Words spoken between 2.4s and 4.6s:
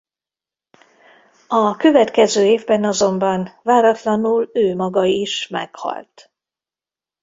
évben azonban váratlanul